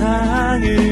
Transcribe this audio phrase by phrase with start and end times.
[0.00, 0.89] 세상을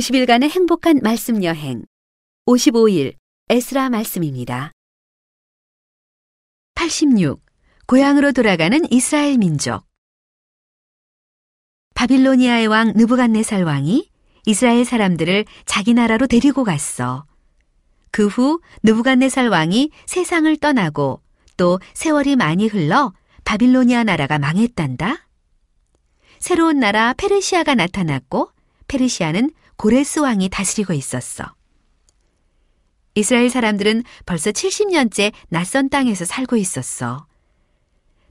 [0.00, 1.84] (90일간의) 행복한 말씀 여행
[2.46, 3.16] (55일)
[3.50, 4.72] 에스라 말씀입니다.
[6.74, 7.44] 86.
[7.86, 9.84] 고향으로 돌아가는 이스라엘 민족
[11.94, 14.10] 바빌로니아의 왕 느부갓네살 왕이
[14.46, 17.26] 이스라엘 사람들을 자기 나라로 데리고 갔어.
[18.10, 21.20] 그 후 느부갓네살 왕이 세상을 떠나고
[21.58, 23.12] 또 세월이 많이 흘러
[23.44, 25.28] 바빌로니아 나라가 망했단다.
[26.38, 28.50] 새로운 나라 페르시아가 나타났고
[28.88, 31.54] 페르시아는 고레스 왕이 다스리고 있었어.
[33.14, 37.26] 이스라엘 사람들은 벌써 70년째 낯선 땅에서 살고 있었어.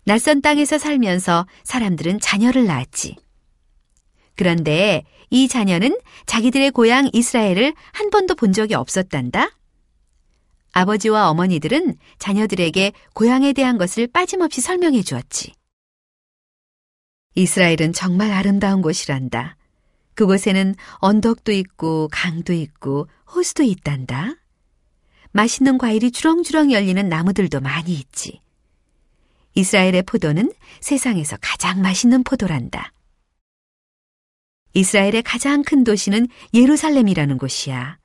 [0.04, 3.16] 낯선 땅에서 살면서 사람들은 자녀를 낳았지.
[4.36, 5.98] 그런데 이 자녀는
[6.28, 9.50] 자기들의 고향 이스라엘을 한 번도 본 적이 없었단다.
[10.74, 15.54] 아버지와 어머니들은 자녀들에게 고향에 대한 것을 빠짐없이 설명해 주었지.
[17.34, 19.58] 이스라엘은 정말 아름다운 곳이란다.
[20.20, 24.36] 그곳에는 언덕도 있고 강도 있고 호수도 있단다.
[25.32, 28.42] 맛있는 과일이 주렁주렁 열리는 나무들도 많이 있지.
[29.54, 32.92] 이스라엘의 포도는 세상에서 가장 맛있는 포도란다.
[34.74, 37.98] 이스라엘의 가장 큰 도시는 예루살렘이라는 곳이야.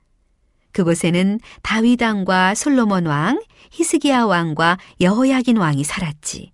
[0.71, 3.43] 그곳에는 다윗 왕과 솔로몬 왕,
[3.73, 6.53] 히스기야 왕과 여호야긴 왕이 살았지.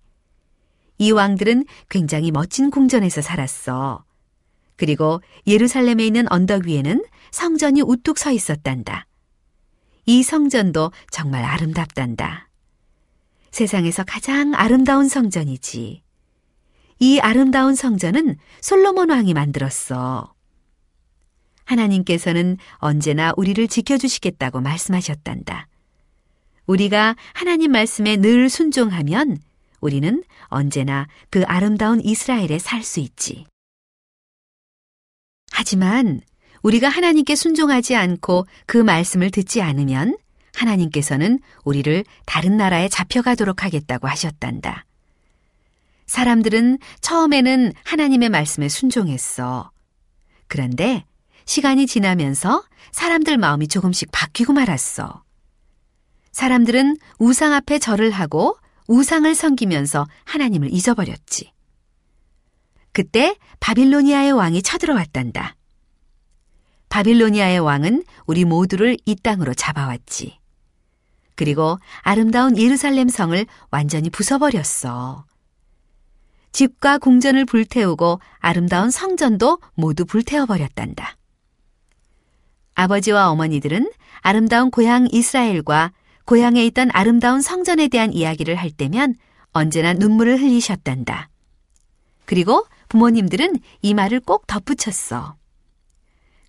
[0.97, 4.05] 이 왕들은 굉장히 멋진 궁전에서 살았어.
[4.81, 9.05] 그리고 예루살렘에 있는 언덕 위에는 성전이 우뚝 서 있었단다.
[10.07, 12.49] 이 성전도 정말 아름답단다.
[13.51, 16.01] 세상에서 가장 아름다운 성전이지.
[16.97, 20.33] 이 아름다운 성전은 솔로몬 왕이 만들었어.
[21.65, 25.67] 하나님께서는 언제나 우리를 지켜주시겠다고 말씀하셨단다.
[26.65, 29.37] 우리가 하나님 말씀에 늘 순종하면
[29.79, 33.45] 우리는 언제나 그 아름다운 이스라엘에 살 수 있지.
[35.51, 36.21] 하지만
[36.63, 40.17] 우리가 하나님께 순종하지 않고 그 말씀을 듣지 않으면
[40.55, 44.85] 하나님께서는 우리를 다른 나라에 잡혀가도록 하겠다고 하셨단다.
[46.05, 49.71] 사람들은 처음에는 하나님의 말씀에 순종했어.
[50.47, 51.05] 그런데
[51.45, 55.23] 시간이 지나면서 사람들 마음이 조금씩 바뀌고 말았어.
[56.31, 58.57] 사람들은 우상 앞에 절을 하고
[58.87, 61.51] 우상을 섬기면서 하나님을 잊어버렸지.
[62.91, 65.55] 그때 바빌로니아의 왕이 쳐들어왔단다.
[66.89, 70.39] 바빌로니아의 왕은 우리 모두를 이 땅으로 잡아왔지.
[71.35, 75.23] 그리고 아름다운 예루살렘 성을 완전히 부숴버렸어.
[76.51, 81.15] 집과 궁전을 불태우고 아름다운 성전도 모두 불태워버렸단다.
[82.73, 85.93] 아버지와 어머니들은 아름다운 고향 이스라엘과
[86.25, 89.15] 고향에 있던 아름다운 성전에 대한 이야기를 할 때면
[89.51, 91.29] 언제나 눈물을 흘리셨단다.
[92.25, 95.37] 그리고 부모님들은 이 말을 꼭 덧붙였어.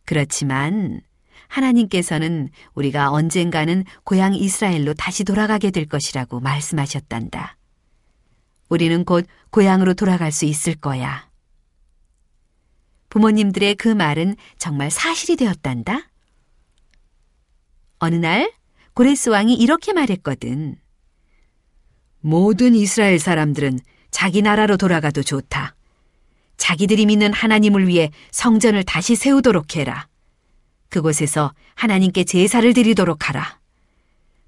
[0.04, 1.00] 그렇지만
[1.46, 7.56] 하나님께서는 우리가 언젠가는 고향 이스라엘로 다시 돌아가게 될 것이라고 말씀하셨단다.
[8.68, 11.30] 우리는 곧 고향으로 돌아갈 수 있을 거야.
[13.08, 16.08] 부모님들의 그 말은 정말 사실이 되었단다.
[18.00, 18.52] 어느 날
[18.94, 20.74] 고레스 왕이 이렇게 말했거든.
[22.18, 23.78] 모든 이스라엘 사람들은
[24.10, 25.76] 자기 나라로 돌아가도 좋다.
[26.62, 30.06] 자기들이 믿는 하나님을 위해 성전을 다시 세우도록 해라.
[30.90, 33.58] 그곳에서 하나님께 제사를 드리도록 하라.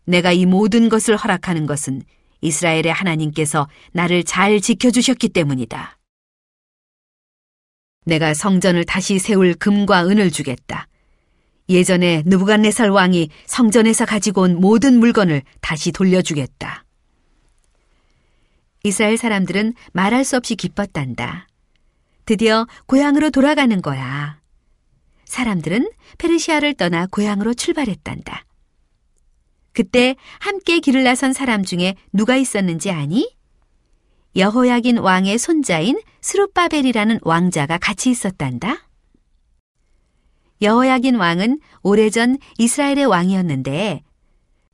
[0.04, 2.02] 내가 이 모든 것을 허락하는 것은
[2.40, 5.98] 이스라엘의 하나님께서 나를 잘 지켜주셨기 때문이다.
[8.04, 10.86] 내가 성전을 다시 세울 금과 은을 주겠다.
[11.68, 16.84] 예전에 느부갓네살 왕이 성전에서 가지고 온 모든 물건을 다시 돌려주겠다.
[18.84, 21.48] 이스라엘 사람들은 말할 수 없이 기뻤단다.
[22.24, 24.40] 드디어 고향으로 돌아가는 거야.
[25.24, 28.44] 사람들은 페르시아를 떠나 고향으로 출발했단다.
[29.72, 33.34] 그때 함께 길을 나선 사람 중에 누가 있었는지 아니?
[34.36, 38.88] 여호야긴 왕의 손자인 스룹바벨이라는 왕자가 같이 있었단다.
[40.62, 44.02] 여호야긴 왕은 오래전 이스라엘의 왕이었는데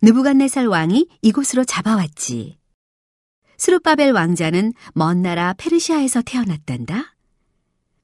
[0.03, 2.59] 느부갓네살 왕이 이곳으로 잡아왔지.
[3.59, 7.15] 스룹바벨 왕자는 먼 나라 페르시아에서 태어났단다.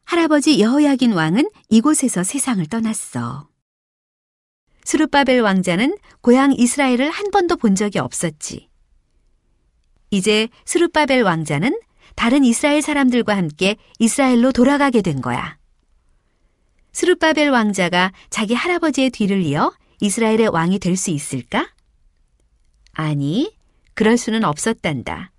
[0.06, 3.48] 할아버지 여호야긴 왕은 이곳에서 세상을 떠났어.
[4.84, 8.68] 수르바벨 왕자는 고향 이스라엘을 한 번도 본 적이 없었지.
[10.12, 11.80] 이제 수르바벨 왕자는
[12.14, 15.58] 다른 이스라엘 사람들과 함께 이스라엘로 돌아가게 된 거야.
[16.92, 21.68] 수르바벨 왕자가 자기 할아버지의 뒤를 이어 이스라엘의 왕이 될 수 있을까?
[22.92, 23.52] 아니,
[23.94, 25.32] 그럴 수는 없었단다.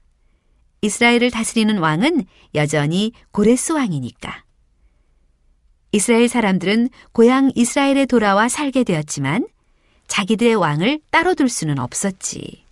[0.81, 4.43] 이스라엘을 다스리는 왕은 여전히 고레스 왕이니까.
[5.91, 9.47] 이스라엘 사람들은 고향 이스라엘에 돌아와 살게 되었지만
[10.07, 12.63] 자기들의 왕을 따로 둘 수는 없었지.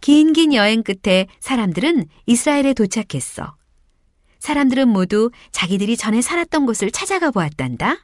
[0.00, 3.56] 긴긴 여행 끝에 사람들은 이스라엘에 도착했어.
[4.38, 7.96] 사람들은 모두 자기들이 전에 살았던 곳을 찾아가 보았단다.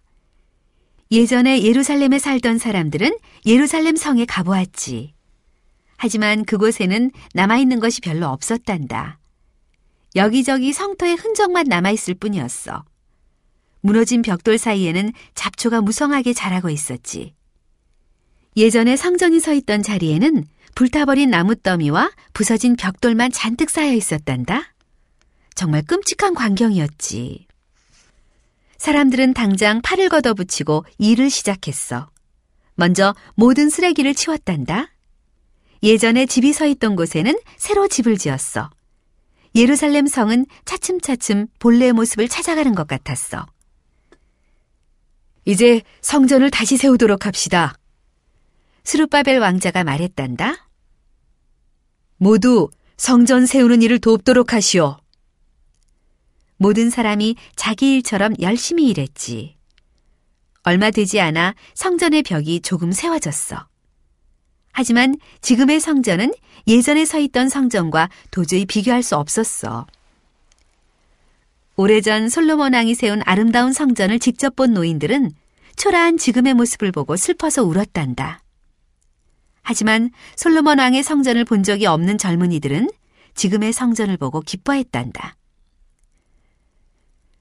[1.10, 3.16] 예전에 예루살렘에 살던 사람들은
[3.46, 5.14] 예루살렘 성에 가보았지.
[5.96, 9.18] 하지만 그곳에는 남아있는 것이 별로 없었단다.
[10.16, 12.84] 여기저기 성터의 흔적만 남아있을 뿐이었어.
[13.80, 17.34] 무너진 벽돌 사이에는 잡초가 무성하게 자라고 있었지.
[18.56, 20.44] 예전에 성전이 서 있던 자리에는
[20.74, 24.74] 불타버린 나무더미와 부서진 벽돌만 잔뜩 쌓여 있었단다.
[25.54, 27.46] 정말 끔찍한 광경이었지.
[28.78, 32.10] 사람들은 당장 팔을 걷어붙이고 일을 시작했어.
[32.74, 34.90] 먼저 모든 쓰레기를 치웠단다.
[35.82, 38.70] 예전에 집이 서 있던 곳에는 새로 집을 지었어.
[39.54, 43.46] 예루살렘 성은 차츰차츰 본래의 모습을 찾아가는 것 같았어.
[45.44, 47.74] 이제 성전을 다시 세우도록 합시다.
[48.82, 50.68] 스루바벨 왕자가 말했단다.
[52.16, 54.96] 모두 성전 세우는 일을 돕도록 하시오.
[56.56, 59.56] 모든 사람이 자기 일처럼 열심히 일했지.
[60.62, 63.66] 얼마 되지 않아 성전의 벽이 조금 세워졌어.
[64.74, 66.34] 하지만 지금의 성전은
[66.66, 69.86] 예전에 서 있던 성전과 도저히 비교할 수 없었어.
[71.76, 75.30] 오래전 솔로몬 왕이 세운 아름다운 성전을 직접 본 노인들은
[75.76, 78.40] 초라한 지금의 모습을 보고 슬퍼서 울었단다.
[79.62, 82.90] 하지만 솔로몬 왕의 성전을 본 적이 없는 젊은이들은
[83.34, 85.36] 지금의 성전을 보고 기뻐했단다.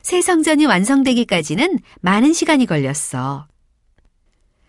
[0.03, 3.47] 새 성전이 완성되기까지는 많은 시간이 걸렸어.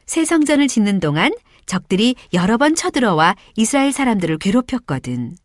[0.07, 1.31] 새 성전을 짓는 동안
[1.67, 5.37] 적들이 여러 번 쳐들어와 이스라엘 사람들을 괴롭혔거든.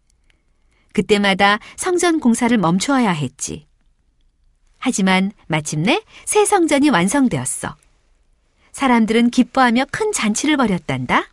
[0.94, 3.68] 그때마다 성전 공사를 멈추어야 했지.
[4.78, 7.76] 하지만 마침내 새 성전이 완성되었어.
[8.72, 11.30] 사람들은 기뻐하며 큰 잔치를 벌였단다.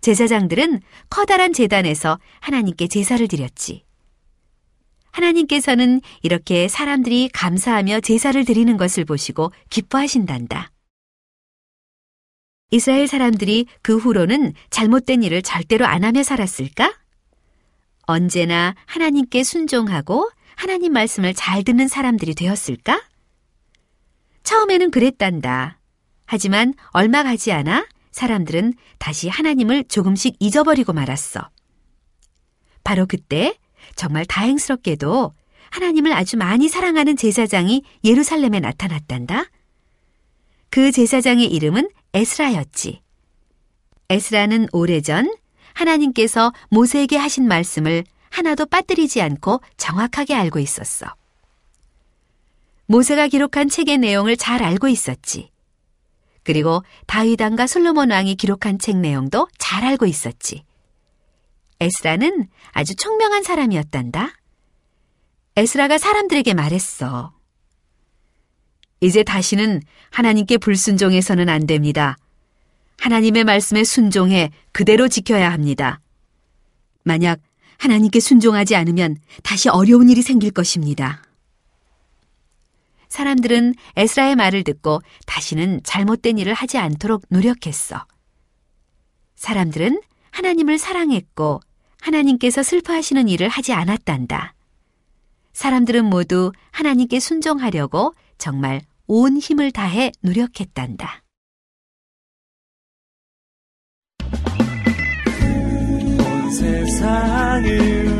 [0.00, 3.84] 제사장들은 커다란 재단에서 하나님께 제사를 드렸지.
[5.12, 10.73] 하나님께서는 이렇게 사람들이 감사하며 제사를 드리는 것을 보시고 기뻐하신단다.
[12.74, 16.92] 이스라엘 사람들이 그 후로는 잘못된 일을 절대로 안 하며 살았을까?
[18.02, 23.00] 언제나 하나님께 순종하고 하나님 말씀을 잘 듣는 사람들이 되었을까?
[24.42, 25.78] 처음에는 그랬단다.
[26.26, 31.48] 하지만 얼마 가지 않아 사람들은 다시 하나님을 조금씩 잊어버리고 말았어.
[32.82, 33.56] 바로 그때
[33.94, 35.32] 정말 다행스럽게도
[35.70, 39.44] 하나님을 아주 많이 사랑하는 제사장이 예루살렘에 나타났단다.
[40.70, 43.02] 그 제사장의 이름은 에스라였지.
[44.08, 45.34] 에스라는 오래전
[45.74, 51.06] 하나님께서 모세에게 하신 말씀을 하나도 빠뜨리지 않고 정확하게 알고 있었어.
[52.86, 55.50] 모세가 기록한 책의 내용을 잘 알고 있었지.
[56.44, 60.64] 그리고 다윗 왕과 솔로몬 왕이 기록한 책 내용도 잘 알고 있었지.
[61.80, 64.30] 에스라는 아주 총명한 사람이었단다.
[65.56, 67.32] 에스라가 사람들에게 말했어.
[69.04, 72.16] 이제 다시는 하나님께 불순종해서는 안 됩니다.
[72.98, 76.00] 하나님의 말씀에 순종해 그대로 지켜야 합니다.
[77.02, 77.38] 만약
[77.76, 81.22] 하나님께 순종하지 않으면 다시 어려운 일이 생길 것입니다.
[83.10, 88.06] 사람들은 에스라의 말을 듣고 다시는 잘못된 일을 하지 않도록 노력했어.
[89.36, 91.60] 사람들은 하나님을 사랑했고
[92.00, 94.54] 하나님께서 슬퍼하시는 일을 하지 않았단다.
[95.52, 101.22] 사람들은 모두 하나님께 순종하려고 정말 온 힘을 다해 노력했단다.
[106.18, 108.14] 온 세상을